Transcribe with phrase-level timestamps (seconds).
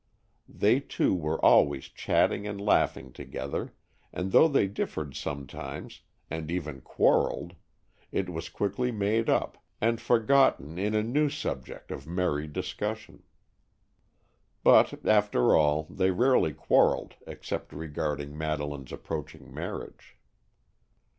[0.49, 3.75] They two were always chatting and laughing together,
[4.11, 7.53] and though they differed sometimes, and even quarrelled,
[8.11, 13.21] it was quickly made up, and forgotten in a new subject of merry discussion.
[14.63, 20.17] But, after all, they rarely quarrelled except regarding Madeleine's approaching marriage.